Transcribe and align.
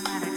Mathematics. 0.00 0.31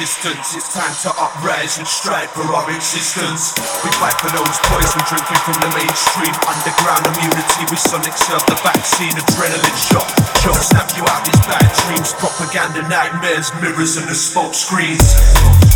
It's 0.00 0.14
time 0.22 0.94
to 1.02 1.10
uprise 1.18 1.78
and 1.78 1.86
strive 1.88 2.30
for 2.30 2.46
our 2.54 2.70
existence. 2.70 3.50
We 3.82 3.90
fight 3.98 4.14
for 4.22 4.30
those 4.30 4.58
poison 4.70 5.02
drinking 5.10 5.42
from 5.42 5.58
the 5.58 5.74
mainstream. 5.74 6.30
Underground 6.46 7.02
immunity, 7.18 7.66
we 7.68 7.74
sonic 7.74 8.14
serve 8.14 8.46
the 8.46 8.54
vaccine. 8.62 9.10
Adrenaline 9.10 9.90
shot, 9.90 10.06
shot 10.38 10.54
snap 10.54 10.94
you 10.94 11.02
out 11.02 11.26
these 11.26 11.42
bad 11.50 11.66
dreams. 11.82 12.12
Propaganda 12.14 12.86
nightmares, 12.86 13.50
mirrors 13.60 13.96
and 13.96 14.06
the 14.06 14.14
smoke 14.14 14.54
screens. 14.54 15.67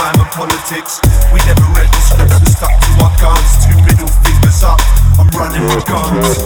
Crime 0.00 0.16
and 0.16 0.30
politics. 0.30 0.98
We 1.30 1.40
never 1.44 1.60
read 1.76 1.90
the 1.92 2.00
scripts, 2.00 2.40
we 2.40 2.46
stuck 2.46 2.72
to 2.72 3.04
our 3.04 3.12
guns. 3.20 3.66
Two 3.66 3.76
middle 3.84 4.08
fingers 4.24 4.62
up, 4.62 4.80
I'm 5.18 5.28
running 5.36 5.62
with 5.68 5.84
guns. 5.84 6.40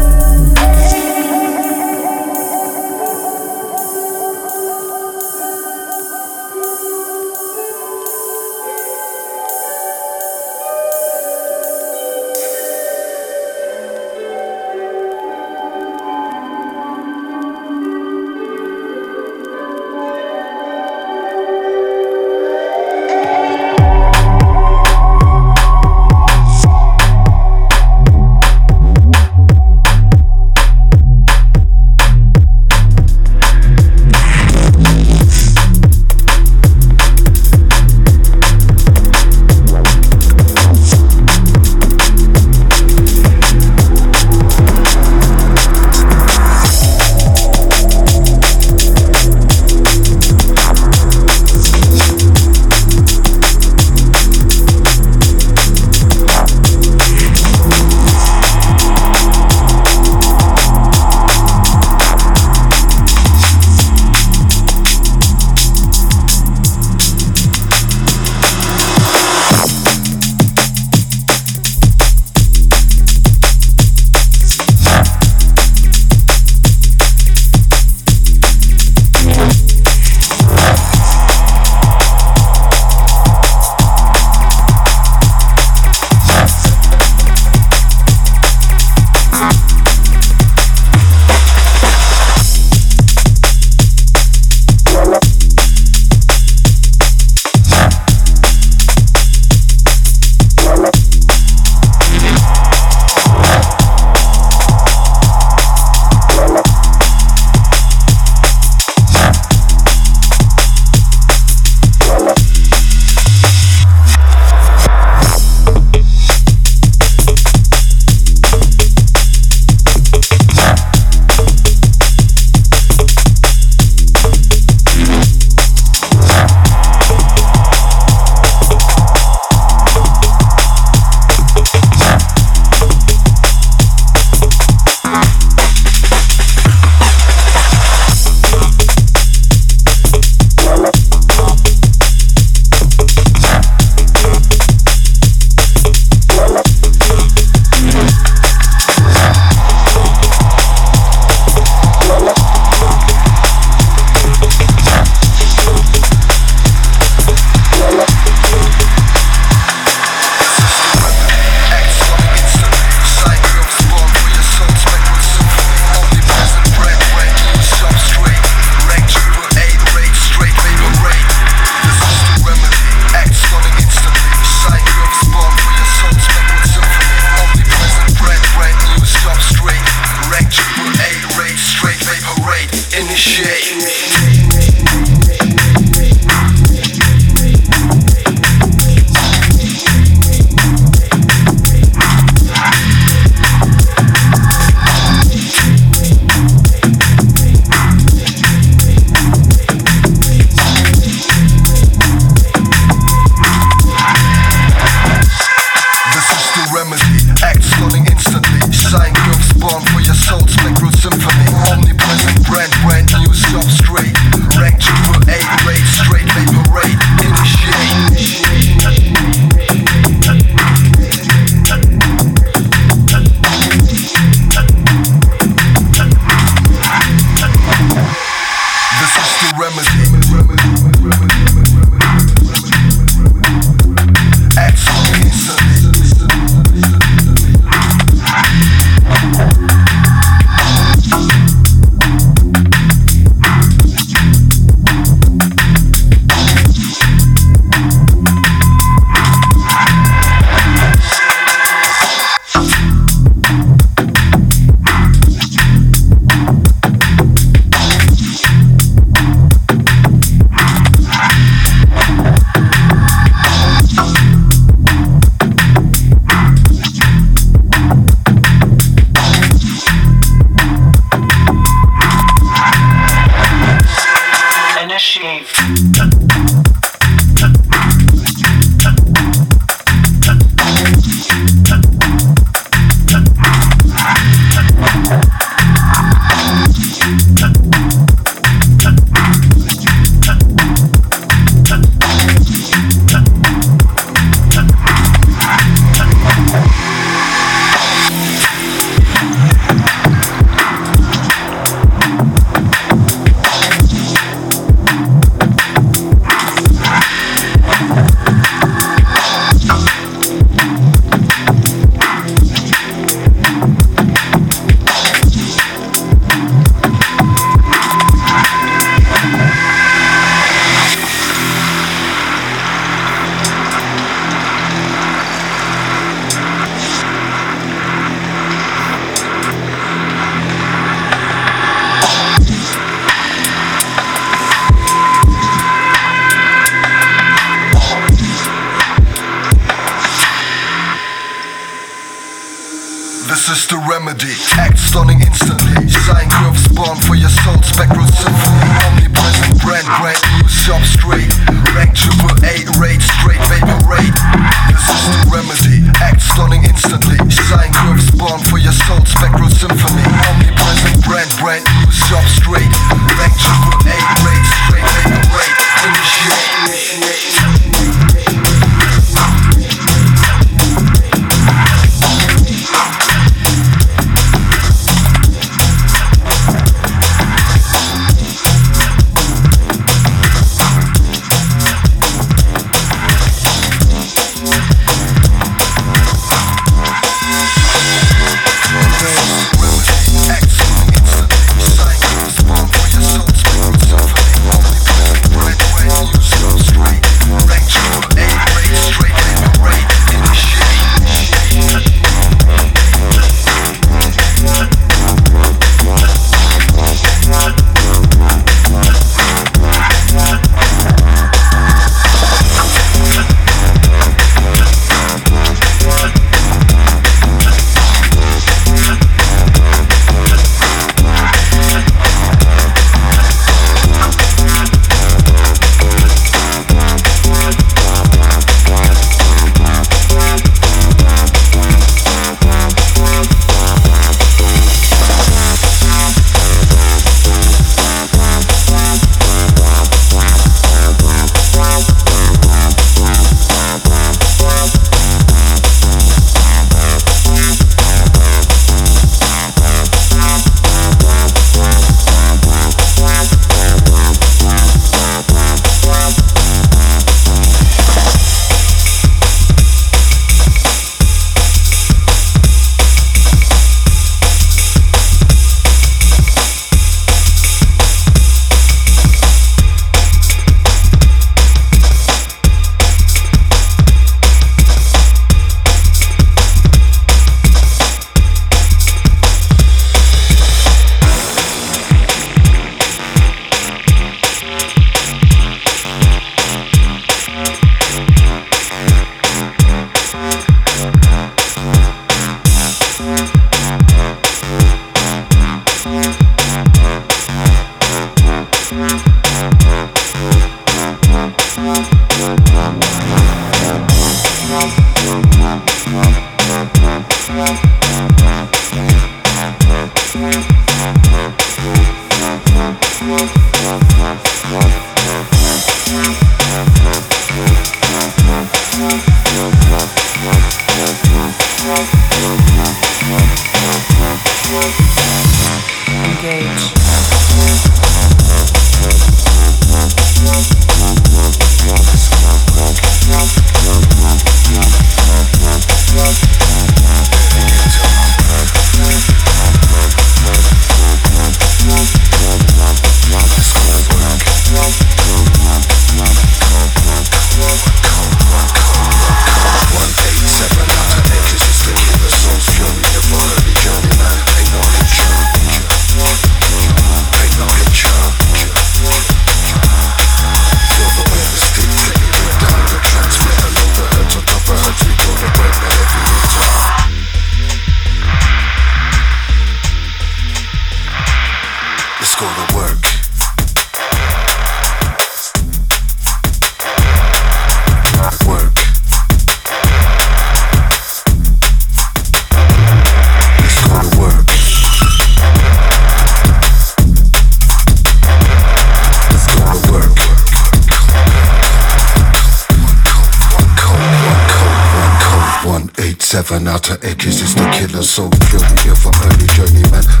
seven 596.11 596.45
out 596.45 596.69
of 596.69 596.83
eight 596.83 597.05
is 597.05 597.33
the 597.35 597.49
killer, 597.55 597.81
so 597.81 598.09
kill 598.09 598.41
me 598.41 598.69
if 598.69 598.85
I'm 598.85 598.93
early 599.07 599.27
journeyman. 599.27 600.00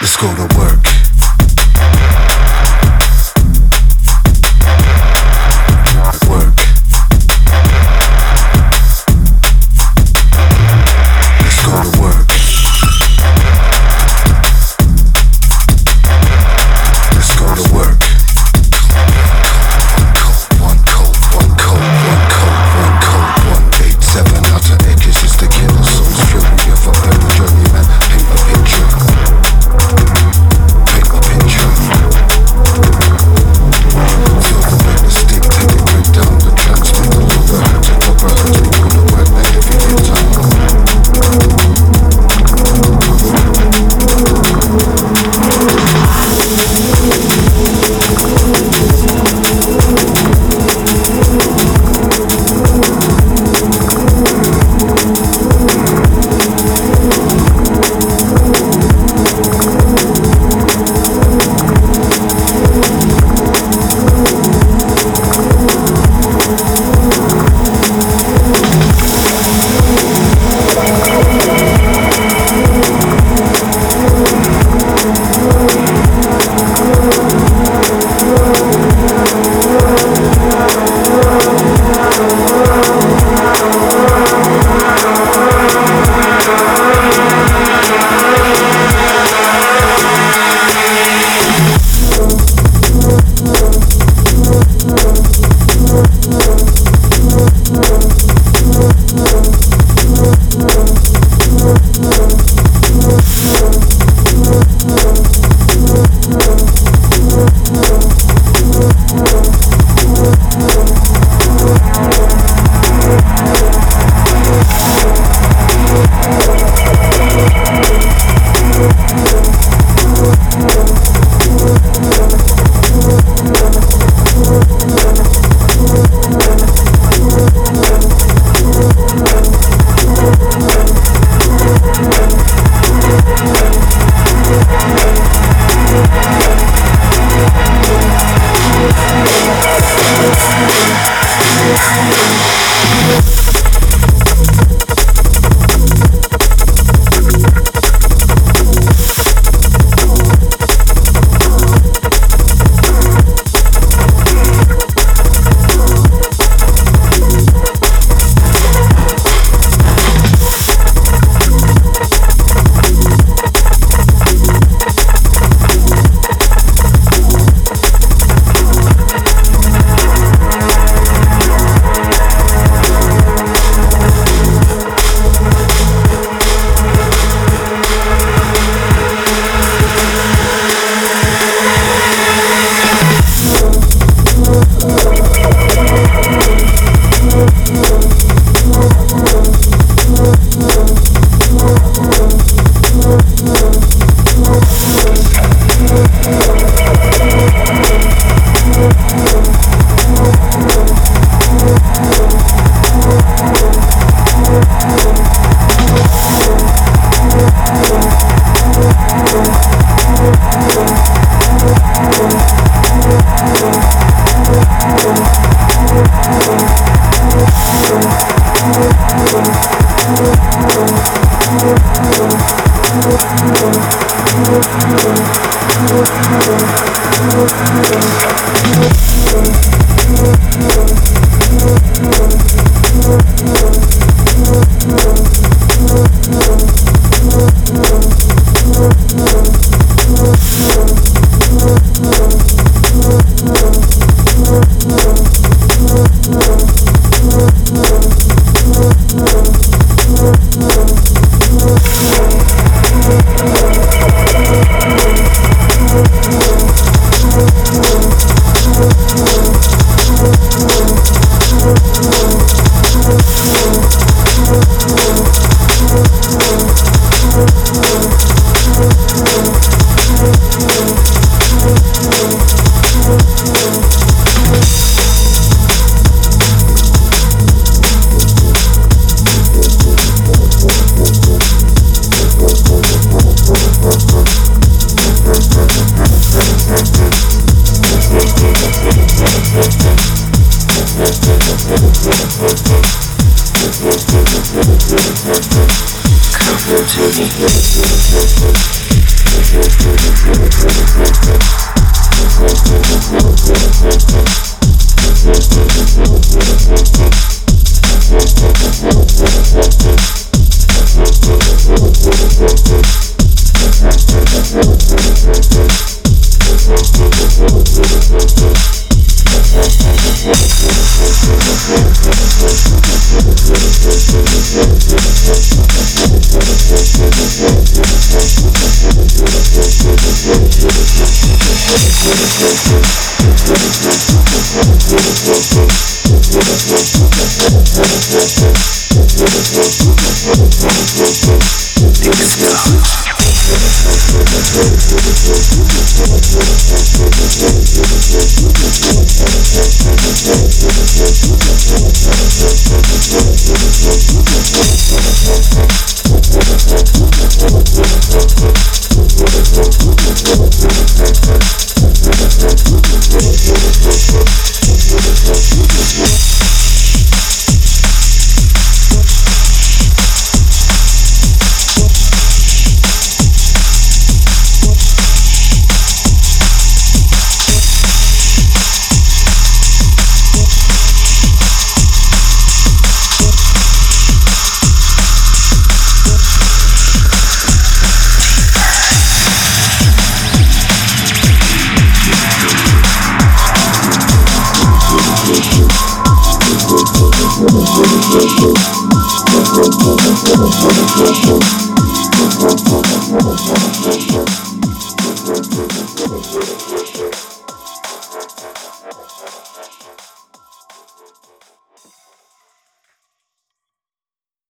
Let's 0.00 0.16
go 0.16 0.34
to 0.34 0.53